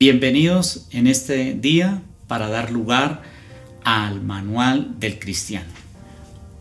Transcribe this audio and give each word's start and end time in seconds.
Bienvenidos 0.00 0.86
en 0.92 1.08
este 1.08 1.54
día 1.54 2.02
para 2.28 2.48
dar 2.48 2.70
lugar 2.70 3.22
al 3.82 4.22
manual 4.22 5.00
del 5.00 5.18
cristiano. 5.18 5.66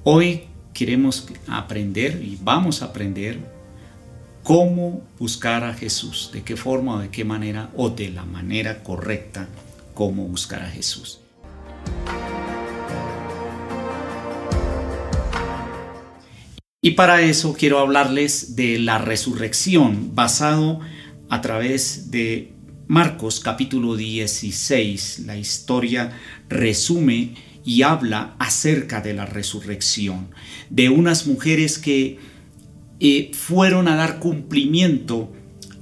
Hoy 0.02 0.46
queremos 0.74 1.28
aprender 1.48 2.20
y 2.24 2.40
vamos 2.42 2.82
a 2.82 2.86
aprender 2.86 3.38
cómo 4.42 5.04
buscar 5.20 5.64
a 5.64 5.76
Jesús, 5.76 6.32
de 6.34 6.42
qué 6.42 6.58
forma 6.58 6.96
o 6.96 6.98
de 6.98 7.10
qué 7.10 7.26
manera 7.26 7.70
o 7.76 7.92
de 7.92 8.10
la 8.10 8.26
manera 8.26 8.82
correcta 8.82 9.48
cómo 9.94 10.28
buscar 10.28 10.64
a 10.64 10.72
Jesús. 10.72 11.20
Y 16.82 16.92
para 16.92 17.22
eso 17.22 17.54
quiero 17.54 17.78
hablarles 17.78 18.56
de 18.56 18.80
la 18.80 18.98
resurrección 18.98 20.16
basado 20.16 20.80
a 21.30 21.42
través 21.42 22.10
de 22.10 22.57
Marcos 22.88 23.42
capítulo 23.42 23.98
16, 23.98 25.24
la 25.26 25.36
historia 25.36 26.18
resume 26.48 27.34
y 27.66 27.82
habla 27.82 28.36
acerca 28.40 29.02
de 29.02 29.14
la 29.14 29.26
resurrección, 29.26 30.30
de 30.70 30.88
unas 30.88 31.28
mujeres 31.28 31.80
que 31.80 32.18
eh, 33.02 33.32
fueron 33.34 33.90
a 33.90 33.98
dar 33.98 34.20
cumplimiento 34.20 35.34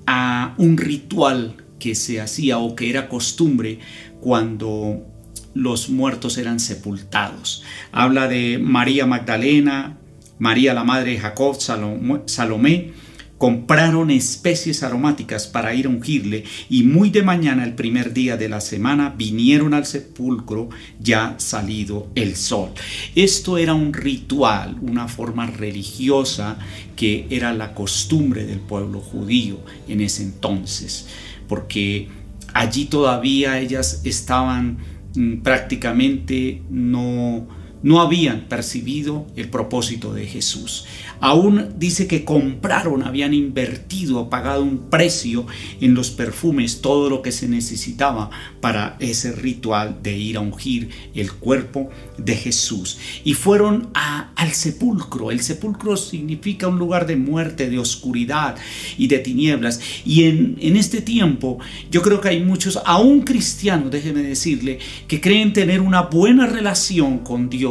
a 0.07 0.55
un 0.57 0.77
ritual 0.77 1.57
que 1.77 1.93
se 1.93 2.19
hacía 2.19 2.57
o 2.57 2.75
que 2.75 2.89
era 2.89 3.07
costumbre 3.07 3.77
cuando 4.19 5.05
los 5.53 5.89
muertos 5.89 6.39
eran 6.39 6.59
sepultados. 6.59 7.61
Habla 7.91 8.27
de 8.27 8.57
María 8.57 9.05
Magdalena, 9.05 9.99
María 10.39 10.73
la 10.73 10.83
madre 10.83 11.11
de 11.11 11.19
Jacob, 11.19 11.55
Salomé, 11.59 12.93
compraron 13.37 14.11
especies 14.11 14.81
aromáticas 14.83 15.47
para 15.47 15.73
ir 15.73 15.87
a 15.87 15.89
ungirle 15.89 16.45
y 16.69 16.83
muy 16.83 17.09
de 17.09 17.21
mañana 17.21 17.63
el 17.63 17.73
primer 17.73 18.13
día 18.13 18.37
de 18.37 18.47
la 18.47 18.61
semana 18.61 19.13
vinieron 19.17 19.73
al 19.73 19.85
sepulcro 19.85 20.69
ya 20.99 21.35
salido 21.37 22.07
el 22.15 22.35
sol. 22.35 22.69
Esto 23.13 23.57
era 23.57 23.73
un 23.73 23.93
ritual, 23.93 24.77
una 24.81 25.07
forma 25.07 25.47
religiosa 25.47 26.57
que 26.95 27.27
era 27.29 27.53
la 27.53 27.73
costumbre 27.73 28.45
del 28.45 28.59
pueblo 28.59 29.01
judío 29.01 29.59
en 29.87 30.01
ese 30.01 30.23
entonces, 30.23 31.07
porque 31.49 32.07
allí 32.53 32.85
todavía 32.85 33.59
ellas 33.59 34.01
estaban 34.05 34.77
mm, 35.13 35.41
prácticamente 35.41 36.61
no 36.69 37.47
no 37.83 38.01
habían 38.01 38.41
percibido 38.49 39.27
el 39.35 39.49
propósito 39.49 40.13
de 40.13 40.25
Jesús. 40.25 40.85
Aún 41.19 41.75
dice 41.77 42.07
que 42.07 42.25
compraron, 42.25 43.03
habían 43.03 43.33
invertido, 43.33 44.29
pagado 44.29 44.63
un 44.63 44.89
precio 44.89 45.45
en 45.79 45.93
los 45.93 46.11
perfumes, 46.11 46.81
todo 46.81 47.09
lo 47.09 47.21
que 47.21 47.31
se 47.31 47.47
necesitaba 47.47 48.29
para 48.59 48.97
ese 48.99 49.31
ritual 49.31 49.99
de 50.03 50.17
ir 50.17 50.37
a 50.37 50.41
ungir 50.41 50.89
el 51.13 51.31
cuerpo 51.31 51.89
de 52.17 52.35
Jesús. 52.35 52.97
Y 53.23 53.33
fueron 53.33 53.89
al 53.93 54.51
sepulcro. 54.51 55.31
El 55.31 55.41
sepulcro 55.41 55.95
significa 55.95 56.67
un 56.67 56.79
lugar 56.79 57.07
de 57.07 57.15
muerte, 57.15 57.69
de 57.69 57.79
oscuridad 57.79 58.55
y 58.97 59.07
de 59.07 59.19
tinieblas. 59.19 59.79
Y 60.05 60.23
en, 60.23 60.57
en 60.59 60.75
este 60.75 61.01
tiempo 61.01 61.59
yo 61.91 62.01
creo 62.01 62.19
que 62.19 62.29
hay 62.29 62.43
muchos, 62.43 62.79
aún 62.85 63.21
cristianos, 63.21 63.91
déjeme 63.91 64.21
decirle, 64.21 64.79
que 65.07 65.21
creen 65.21 65.53
tener 65.53 65.81
una 65.81 66.03
buena 66.03 66.45
relación 66.45 67.19
con 67.19 67.49
Dios 67.49 67.64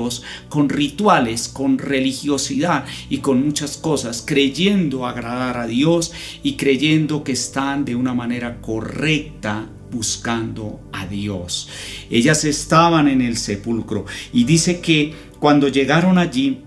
con 0.48 0.68
rituales, 0.68 1.48
con 1.48 1.78
religiosidad 1.78 2.84
y 3.08 3.18
con 3.18 3.44
muchas 3.44 3.76
cosas, 3.76 4.22
creyendo 4.26 5.06
agradar 5.06 5.56
a 5.56 5.66
Dios 5.66 6.12
y 6.42 6.54
creyendo 6.54 7.24
que 7.24 7.32
están 7.32 7.84
de 7.84 7.94
una 7.94 8.14
manera 8.14 8.60
correcta 8.60 9.68
buscando 9.90 10.80
a 10.92 11.06
Dios. 11.06 11.68
Ellas 12.10 12.44
estaban 12.44 13.08
en 13.08 13.20
el 13.20 13.36
sepulcro 13.36 14.06
y 14.32 14.44
dice 14.44 14.80
que 14.80 15.14
cuando 15.38 15.68
llegaron 15.68 16.18
allí, 16.18 16.64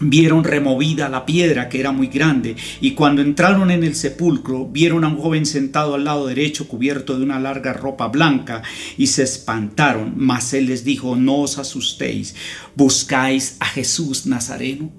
vieron 0.00 0.44
removida 0.44 1.08
la 1.08 1.26
piedra 1.26 1.68
que 1.68 1.80
era 1.80 1.92
muy 1.92 2.08
grande 2.08 2.56
y 2.80 2.92
cuando 2.92 3.22
entraron 3.22 3.70
en 3.70 3.84
el 3.84 3.94
sepulcro 3.94 4.66
vieron 4.66 5.04
a 5.04 5.08
un 5.08 5.18
joven 5.18 5.46
sentado 5.46 5.94
al 5.94 6.04
lado 6.04 6.26
derecho 6.26 6.68
cubierto 6.68 7.16
de 7.16 7.24
una 7.24 7.38
larga 7.38 7.72
ropa 7.72 8.08
blanca 8.08 8.62
y 8.96 9.08
se 9.08 9.22
espantaron, 9.22 10.14
mas 10.16 10.52
él 10.54 10.66
les 10.66 10.84
dijo, 10.84 11.16
no 11.16 11.40
os 11.40 11.58
asustéis, 11.58 12.34
buscáis 12.74 13.56
a 13.60 13.66
Jesús 13.66 14.26
Nazareno. 14.26 14.90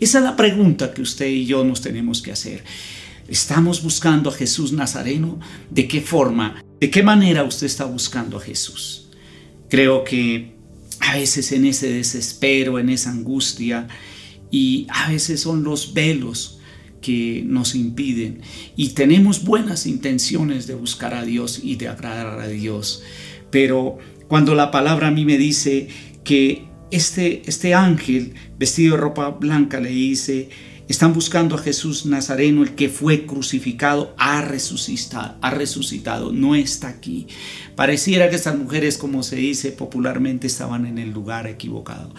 Esa 0.00 0.18
es 0.18 0.24
la 0.24 0.36
pregunta 0.36 0.92
que 0.92 1.02
usted 1.02 1.26
y 1.26 1.46
yo 1.46 1.64
nos 1.64 1.80
tenemos 1.80 2.22
que 2.22 2.32
hacer. 2.32 2.64
¿Estamos 3.28 3.82
buscando 3.82 4.30
a 4.30 4.32
Jesús 4.32 4.72
Nazareno? 4.72 5.38
¿De 5.70 5.86
qué 5.86 6.00
forma? 6.00 6.62
¿De 6.80 6.90
qué 6.90 7.02
manera 7.02 7.44
usted 7.44 7.66
está 7.66 7.84
buscando 7.84 8.38
a 8.38 8.40
Jesús? 8.40 9.10
Creo 9.68 10.02
que 10.02 10.56
a 11.00 11.14
veces 11.14 11.52
en 11.52 11.66
ese 11.66 11.92
desespero, 11.92 12.78
en 12.78 12.88
esa 12.88 13.10
angustia, 13.10 13.86
y 14.50 14.86
a 14.90 15.10
veces 15.10 15.40
son 15.40 15.62
los 15.62 15.94
velos 15.94 16.60
que 17.00 17.42
nos 17.46 17.74
impiden. 17.74 18.40
Y 18.76 18.90
tenemos 18.90 19.44
buenas 19.44 19.86
intenciones 19.86 20.66
de 20.66 20.74
buscar 20.74 21.14
a 21.14 21.24
Dios 21.24 21.60
y 21.62 21.76
de 21.76 21.88
agradar 21.88 22.40
a 22.40 22.48
Dios, 22.48 23.02
pero 23.50 23.98
cuando 24.28 24.54
la 24.54 24.70
palabra 24.70 25.08
a 25.08 25.10
mí 25.10 25.24
me 25.24 25.38
dice 25.38 25.88
que 26.24 26.68
este, 26.90 27.42
este 27.46 27.74
ángel 27.74 28.34
vestido 28.58 28.96
de 28.96 29.02
ropa 29.02 29.30
blanca 29.30 29.80
le 29.80 29.90
dice, 29.90 30.50
están 30.88 31.12
buscando 31.12 31.54
a 31.54 31.58
Jesús 31.58 32.06
Nazareno, 32.06 32.62
el 32.62 32.74
que 32.74 32.88
fue 32.88 33.26
crucificado, 33.26 34.14
ha 34.18 34.40
resucitado, 34.40 35.36
ha 35.42 35.50
resucitado, 35.50 36.32
no 36.32 36.54
está 36.54 36.88
aquí. 36.88 37.26
Pareciera 37.76 38.30
que 38.30 38.36
estas 38.36 38.56
mujeres, 38.58 38.96
como 38.96 39.22
se 39.22 39.36
dice 39.36 39.70
popularmente, 39.70 40.46
estaban 40.46 40.86
en 40.86 40.98
el 40.98 41.10
lugar 41.10 41.46
equivocado. 41.46 42.14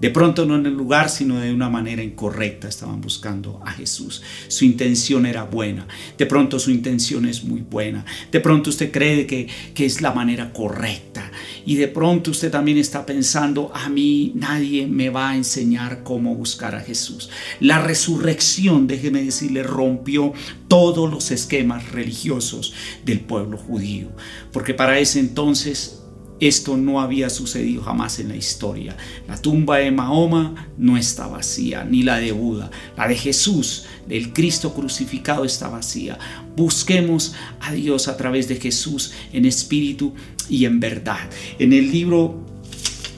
De 0.00 0.10
pronto 0.10 0.46
no 0.46 0.56
en 0.56 0.64
el 0.64 0.72
lugar, 0.72 1.10
sino 1.10 1.38
de 1.40 1.52
una 1.52 1.68
manera 1.68 2.02
incorrecta 2.02 2.68
estaban 2.68 3.02
buscando 3.02 3.60
a 3.66 3.72
Jesús. 3.72 4.22
Su 4.48 4.64
intención 4.64 5.26
era 5.26 5.44
buena. 5.44 5.86
De 6.16 6.24
pronto 6.24 6.58
su 6.58 6.70
intención 6.70 7.26
es 7.26 7.44
muy 7.44 7.60
buena. 7.60 8.06
De 8.32 8.40
pronto 8.40 8.70
usted 8.70 8.90
cree 8.90 9.26
que, 9.26 9.46
que 9.74 9.84
es 9.84 10.00
la 10.00 10.12
manera 10.12 10.52
correcta. 10.54 11.29
Y 11.66 11.76
de 11.76 11.88
pronto 11.88 12.30
usted 12.30 12.50
también 12.50 12.78
está 12.78 13.06
pensando, 13.06 13.70
a 13.74 13.88
mí 13.88 14.32
nadie 14.34 14.86
me 14.86 15.10
va 15.10 15.30
a 15.30 15.36
enseñar 15.36 16.02
cómo 16.02 16.34
buscar 16.34 16.74
a 16.74 16.80
Jesús. 16.80 17.30
La 17.60 17.80
resurrección, 17.80 18.86
déjeme 18.86 19.22
decirle, 19.22 19.62
rompió 19.62 20.32
todos 20.68 21.10
los 21.10 21.30
esquemas 21.30 21.90
religiosos 21.92 22.72
del 23.04 23.20
pueblo 23.20 23.58
judío. 23.58 24.08
Porque 24.52 24.74
para 24.74 24.98
ese 24.98 25.20
entonces 25.20 25.99
esto 26.40 26.76
no 26.76 27.00
había 27.00 27.28
sucedido 27.30 27.82
jamás 27.82 28.18
en 28.18 28.28
la 28.28 28.36
historia. 28.36 28.96
La 29.28 29.40
tumba 29.40 29.78
de 29.78 29.90
Mahoma 29.90 30.68
no 30.78 30.96
está 30.96 31.26
vacía, 31.26 31.84
ni 31.84 32.02
la 32.02 32.18
de 32.18 32.32
Buda. 32.32 32.70
La 32.96 33.06
de 33.06 33.14
Jesús, 33.14 33.84
el 34.08 34.32
Cristo 34.32 34.72
crucificado, 34.72 35.44
está 35.44 35.68
vacía. 35.68 36.18
Busquemos 36.56 37.34
a 37.60 37.72
Dios 37.72 38.08
a 38.08 38.16
través 38.16 38.48
de 38.48 38.56
Jesús 38.56 39.12
en 39.32 39.44
espíritu 39.44 40.14
y 40.48 40.64
en 40.64 40.80
verdad. 40.80 41.28
En 41.58 41.72
el 41.72 41.90
libro 41.92 42.44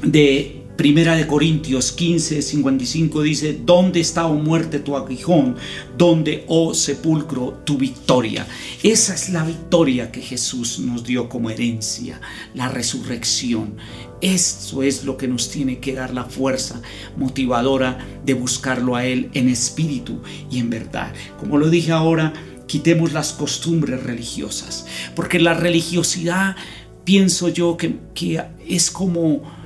de 0.02 0.61
Primera 0.82 1.14
de 1.14 1.28
Corintios 1.28 1.92
15, 1.92 2.42
55 2.42 3.22
dice, 3.22 3.60
¿dónde 3.64 4.00
está, 4.00 4.26
oh 4.26 4.34
muerte, 4.34 4.80
tu 4.80 4.96
aguijón? 4.96 5.54
¿Dónde, 5.96 6.44
oh 6.48 6.74
sepulcro, 6.74 7.60
tu 7.64 7.78
victoria? 7.78 8.48
Esa 8.82 9.14
es 9.14 9.28
la 9.28 9.44
victoria 9.44 10.10
que 10.10 10.20
Jesús 10.20 10.80
nos 10.80 11.04
dio 11.04 11.28
como 11.28 11.50
herencia, 11.50 12.20
la 12.54 12.68
resurrección. 12.68 13.76
Eso 14.20 14.82
es 14.82 15.04
lo 15.04 15.16
que 15.16 15.28
nos 15.28 15.50
tiene 15.50 15.78
que 15.78 15.94
dar 15.94 16.12
la 16.12 16.24
fuerza 16.24 16.82
motivadora 17.16 18.04
de 18.26 18.34
buscarlo 18.34 18.96
a 18.96 19.06
Él 19.06 19.30
en 19.34 19.48
espíritu 19.48 20.20
y 20.50 20.58
en 20.58 20.68
verdad. 20.68 21.14
Como 21.38 21.58
lo 21.58 21.70
dije 21.70 21.92
ahora, 21.92 22.32
quitemos 22.66 23.12
las 23.12 23.32
costumbres 23.32 24.02
religiosas, 24.02 24.86
porque 25.14 25.38
la 25.38 25.54
religiosidad, 25.54 26.56
pienso 27.04 27.48
yo, 27.50 27.76
que, 27.76 28.00
que 28.14 28.42
es 28.66 28.90
como 28.90 29.61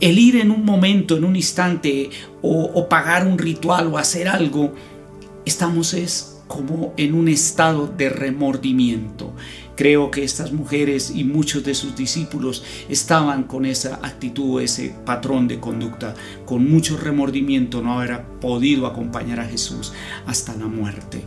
el 0.00 0.18
ir 0.18 0.36
en 0.36 0.50
un 0.50 0.64
momento, 0.64 1.16
en 1.16 1.24
un 1.24 1.36
instante, 1.36 2.10
o, 2.42 2.88
pagar 2.88 3.26
un 3.26 3.38
ritual 3.38 3.88
o 3.88 3.98
hacer 3.98 4.28
algo, 4.28 4.74
estamos 5.44 5.94
es 5.94 6.36
como 6.46 6.94
en 6.96 7.14
un 7.14 7.28
estado 7.28 7.86
de 7.86 8.08
remordimiento. 8.08 9.34
Creo 9.76 10.10
que 10.10 10.24
estas 10.24 10.52
mujeres 10.52 11.12
y 11.14 11.22
muchos 11.22 11.62
de 11.62 11.74
sus 11.74 11.94
discípulos 11.94 12.64
estaban 12.88 13.44
con 13.44 13.64
esa 13.64 14.00
actitud, 14.02 14.60
ese 14.60 14.94
patrón 15.04 15.46
de 15.46 15.60
conducta, 15.60 16.14
con 16.46 16.68
mucho 16.68 16.96
remordimiento 16.96 17.80
no 17.80 18.00
haber 18.00 18.22
podido 18.40 18.86
acompañar 18.86 19.38
a 19.40 19.44
Jesús 19.44 19.92
hasta 20.26 20.56
la 20.56 20.66
muerte. 20.66 21.22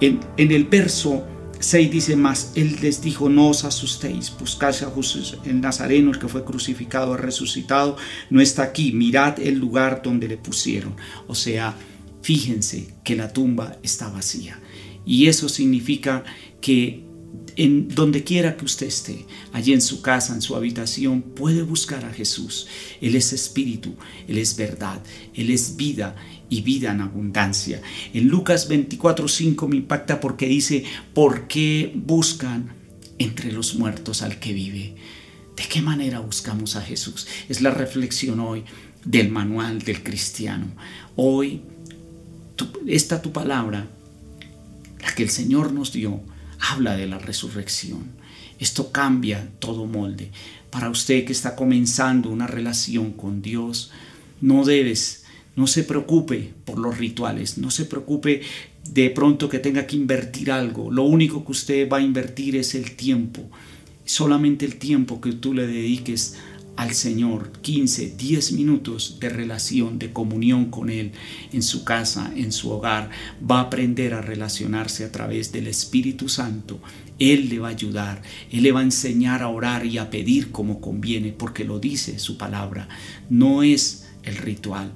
En, 0.00 0.20
en 0.38 0.52
el 0.52 0.64
verso 0.64 1.24
6 1.60 1.90
dice 1.90 2.16
más, 2.16 2.52
Él 2.54 2.78
les 2.80 3.02
dijo, 3.02 3.28
no 3.28 3.50
os 3.50 3.64
asustéis, 3.64 4.32
buscad 4.38 4.70
a 4.70 4.90
Jesús 4.94 5.36
el 5.44 5.60
Nazareno, 5.60 6.10
el 6.10 6.18
que 6.18 6.26
fue 6.26 6.42
crucificado, 6.42 7.16
resucitado, 7.18 7.96
no 8.30 8.40
está 8.40 8.62
aquí, 8.62 8.92
mirad 8.92 9.38
el 9.38 9.58
lugar 9.58 10.00
donde 10.02 10.26
le 10.26 10.38
pusieron. 10.38 10.96
O 11.26 11.34
sea, 11.34 11.76
fíjense 12.22 12.94
que 13.04 13.14
la 13.14 13.32
tumba 13.32 13.76
está 13.82 14.08
vacía. 14.08 14.58
Y 15.04 15.26
eso 15.26 15.50
significa 15.50 16.24
que 16.62 17.04
en 17.60 17.94
donde 17.94 18.24
quiera 18.24 18.56
que 18.56 18.64
usted 18.64 18.86
esté, 18.86 19.26
allí 19.52 19.74
en 19.74 19.82
su 19.82 20.00
casa, 20.00 20.32
en 20.32 20.40
su 20.40 20.56
habitación, 20.56 21.20
puede 21.20 21.60
buscar 21.62 22.06
a 22.06 22.10
Jesús. 22.10 22.66
Él 23.02 23.14
es 23.16 23.34
espíritu, 23.34 23.96
Él 24.26 24.38
es 24.38 24.56
verdad, 24.56 25.02
Él 25.34 25.50
es 25.50 25.76
vida 25.76 26.16
y 26.48 26.62
vida 26.62 26.90
en 26.90 27.02
abundancia. 27.02 27.82
En 28.14 28.28
Lucas 28.28 28.70
24:5 28.70 29.68
me 29.68 29.76
impacta 29.76 30.20
porque 30.20 30.46
dice, 30.46 30.84
¿por 31.12 31.48
qué 31.48 31.92
buscan 31.94 32.72
entre 33.18 33.52
los 33.52 33.74
muertos 33.74 34.22
al 34.22 34.40
que 34.40 34.54
vive? 34.54 34.94
¿De 35.54 35.64
qué 35.68 35.82
manera 35.82 36.20
buscamos 36.20 36.76
a 36.76 36.80
Jesús? 36.80 37.26
Es 37.50 37.60
la 37.60 37.72
reflexión 37.72 38.40
hoy 38.40 38.64
del 39.04 39.28
manual 39.30 39.82
del 39.82 40.02
cristiano. 40.02 40.68
Hoy, 41.14 41.60
esta 42.86 43.20
tu 43.20 43.32
palabra, 43.32 43.86
la 45.02 45.14
que 45.14 45.24
el 45.24 45.30
Señor 45.30 45.74
nos 45.74 45.92
dio, 45.92 46.22
habla 46.60 46.96
de 46.96 47.06
la 47.06 47.18
resurrección. 47.18 48.12
Esto 48.58 48.92
cambia 48.92 49.48
todo 49.58 49.86
molde. 49.86 50.30
Para 50.70 50.90
usted 50.90 51.24
que 51.24 51.32
está 51.32 51.56
comenzando 51.56 52.28
una 52.30 52.46
relación 52.46 53.12
con 53.12 53.42
Dios, 53.42 53.90
no 54.40 54.64
debes, 54.64 55.24
no 55.56 55.66
se 55.66 55.82
preocupe 55.82 56.52
por 56.64 56.78
los 56.78 56.98
rituales, 56.98 57.58
no 57.58 57.70
se 57.70 57.86
preocupe 57.86 58.42
de 58.88 59.10
pronto 59.10 59.48
que 59.48 59.58
tenga 59.58 59.86
que 59.86 59.96
invertir 59.96 60.50
algo. 60.52 60.90
Lo 60.90 61.04
único 61.04 61.44
que 61.44 61.52
usted 61.52 61.88
va 61.88 61.98
a 61.98 62.02
invertir 62.02 62.56
es 62.56 62.74
el 62.74 62.92
tiempo. 62.96 63.48
Solamente 64.04 64.64
el 64.64 64.76
tiempo 64.76 65.20
que 65.20 65.32
tú 65.32 65.54
le 65.54 65.66
dediques 65.66 66.36
al 66.76 66.94
Señor 66.94 67.52
15, 67.60 68.14
10 68.16 68.52
minutos 68.52 69.18
de 69.20 69.28
relación, 69.28 69.98
de 69.98 70.12
comunión 70.12 70.66
con 70.66 70.90
Él 70.90 71.12
en 71.52 71.62
su 71.62 71.84
casa, 71.84 72.32
en 72.34 72.52
su 72.52 72.70
hogar, 72.70 73.10
va 73.48 73.58
a 73.58 73.62
aprender 73.64 74.14
a 74.14 74.22
relacionarse 74.22 75.04
a 75.04 75.12
través 75.12 75.52
del 75.52 75.66
Espíritu 75.66 76.28
Santo. 76.28 76.80
Él 77.18 77.48
le 77.50 77.58
va 77.58 77.68
a 77.68 77.72
ayudar, 77.72 78.22
Él 78.50 78.62
le 78.62 78.72
va 78.72 78.80
a 78.80 78.84
enseñar 78.84 79.42
a 79.42 79.48
orar 79.48 79.84
y 79.84 79.98
a 79.98 80.10
pedir 80.10 80.50
como 80.52 80.80
conviene, 80.80 81.32
porque 81.32 81.64
lo 81.64 81.78
dice 81.78 82.18
su 82.18 82.38
palabra. 82.38 82.88
No 83.28 83.62
es 83.62 84.06
el 84.22 84.36
ritual. 84.36 84.92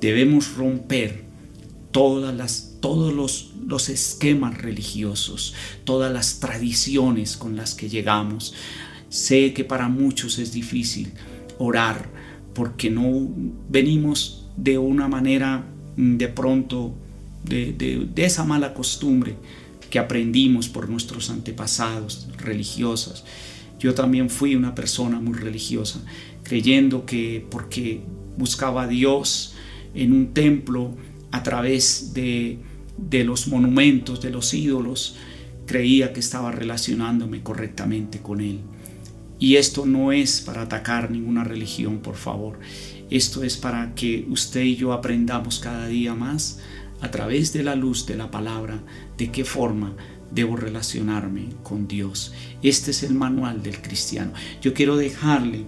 Debemos 0.00 0.54
romper 0.54 1.24
todas 1.90 2.34
las, 2.34 2.78
todos 2.80 3.12
los, 3.12 3.50
los 3.66 3.88
esquemas 3.90 4.58
religiosos, 4.58 5.54
todas 5.84 6.12
las 6.12 6.40
tradiciones 6.40 7.36
con 7.36 7.54
las 7.54 7.74
que 7.74 7.88
llegamos 7.88 8.54
Sé 9.12 9.52
que 9.52 9.62
para 9.62 9.90
muchos 9.90 10.38
es 10.38 10.54
difícil 10.54 11.12
orar 11.58 12.08
porque 12.54 12.88
no 12.88 13.28
venimos 13.68 14.46
de 14.56 14.78
una 14.78 15.06
manera 15.06 15.66
mm, 15.98 16.16
de 16.16 16.28
pronto 16.28 16.94
de, 17.44 18.08
esa 18.16 18.44
mala 18.44 18.72
costumbre 18.72 19.34
que 19.90 19.98
aprendimos 19.98 20.70
por 20.70 20.88
nuestros 20.88 21.28
antepasados 21.28 22.26
religiosos. 22.38 23.22
Yo 23.78 23.92
también 23.92 24.30
fui 24.30 24.54
una 24.56 24.74
persona 24.74 25.20
muy 25.20 25.34
religiosa, 25.34 26.02
creyendo 26.42 27.04
que 27.04 27.46
porque 27.50 28.00
buscaba 28.38 28.84
a 28.84 28.88
Dios 28.88 29.52
en 29.94 30.14
un 30.14 30.32
templo 30.32 30.96
a 31.32 31.42
través 31.42 32.14
de, 32.14 32.60
de 32.96 33.24
los 33.24 33.46
monumentos, 33.46 34.22
de 34.22 34.30
los 34.30 34.54
ídolos, 34.54 35.16
creía 35.66 36.12
que 36.12 36.20
estaba 36.20 36.52
relacionándome 36.52 37.42
correctamente 37.42 38.20
con 38.20 38.40
Él. 38.40 38.60
Y 39.38 39.56
esto 39.56 39.86
no 39.86 40.12
es 40.12 40.40
para 40.40 40.62
atacar 40.62 41.10
ninguna 41.10 41.42
religión, 41.42 41.98
por 41.98 42.14
favor. 42.14 42.60
Esto 43.10 43.42
es 43.42 43.56
para 43.56 43.94
que 43.94 44.26
usted 44.30 44.62
y 44.62 44.76
yo 44.76 44.92
aprendamos 44.92 45.58
cada 45.58 45.86
día 45.86 46.14
más 46.14 46.60
a 47.00 47.10
través 47.10 47.52
de 47.52 47.64
la 47.64 47.74
luz 47.74 48.06
de 48.06 48.16
la 48.16 48.30
palabra 48.30 48.80
de 49.18 49.30
qué 49.32 49.44
forma 49.44 49.96
debo 50.30 50.56
relacionarme 50.56 51.48
con 51.62 51.88
Dios. 51.88 52.32
Este 52.62 52.92
es 52.92 53.02
el 53.02 53.14
manual 53.14 53.62
del 53.62 53.82
cristiano. 53.82 54.32
Yo 54.62 54.72
quiero 54.72 54.96
dejarle 54.96 55.64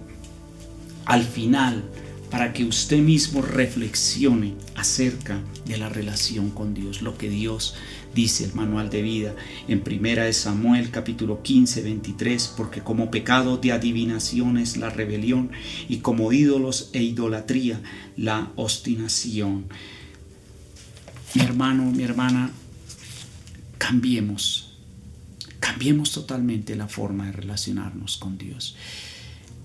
al 1.05 1.23
final 1.23 1.83
para 2.29 2.53
que 2.53 2.65
usted 2.65 2.99
mismo 2.99 3.41
reflexione 3.41 4.55
acerca 4.75 5.41
de 5.65 5.77
la 5.77 5.89
relación 5.89 6.49
con 6.49 6.73
Dios, 6.73 7.01
lo 7.01 7.17
que 7.17 7.29
Dios 7.29 7.75
dice 8.13 8.45
el 8.45 8.53
manual 8.53 8.89
de 8.89 9.01
vida 9.01 9.35
en 9.67 9.81
primera 9.81 10.23
de 10.23 10.33
Samuel 10.33 10.89
capítulo 10.89 11.43
15, 11.43 11.81
23, 11.81 12.53
porque 12.55 12.81
como 12.81 13.11
pecado 13.11 13.57
de 13.57 13.71
adivinación 13.71 14.57
es 14.57 14.77
la 14.77 14.89
rebelión 14.89 15.51
y 15.89 15.97
como 15.97 16.31
ídolos 16.31 16.89
e 16.93 17.03
idolatría 17.03 17.81
la 18.17 18.51
obstinación. 18.55 19.65
Mi 21.35 21.41
hermano, 21.41 21.91
mi 21.91 22.03
hermana, 22.03 22.51
cambiemos, 23.77 24.77
cambiemos 25.59 26.11
totalmente 26.11 26.75
la 26.75 26.87
forma 26.87 27.27
de 27.27 27.33
relacionarnos 27.33 28.17
con 28.17 28.37
Dios. 28.37 28.75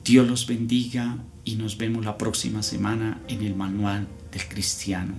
Dios 0.04 0.26
los 0.26 0.46
bendiga 0.46 1.18
y 1.44 1.56
nos 1.56 1.76
vemos 1.76 2.04
la 2.04 2.18
próxima 2.18 2.62
semana 2.62 3.20
en 3.28 3.42
el 3.42 3.54
manual 3.54 4.08
del 4.32 4.48
cristiano. 4.48 5.14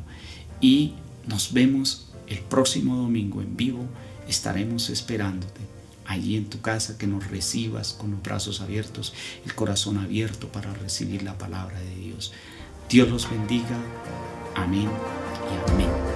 Y 0.60 0.94
nos 1.28 1.54
vemos 1.54 2.12
el 2.28 2.39
próximo 2.39 2.95
domingo 2.95 3.42
en 3.42 3.57
vivo 3.57 3.88
estaremos 4.28 4.89
esperándote 4.89 5.62
allí 6.06 6.36
en 6.36 6.50
tu 6.50 6.62
casa 6.62 6.98
que 6.98 7.07
nos 7.07 7.30
recibas 7.30 7.94
con 7.94 8.12
los 8.12 8.22
brazos 8.22 8.62
abiertos, 8.62 9.13
el 9.45 9.54
corazón 9.54 9.98
abierto 9.98 10.48
para 10.48 10.74
recibir 10.74 11.24
la 11.24 11.38
palabra 11.38 11.80
de 11.80 11.95
Dios. 11.95 12.33
Dios 12.89 13.10
los 13.10 13.30
bendiga. 13.30 13.78
Amén 14.56 14.89
y 14.89 15.72
amén. 15.72 16.11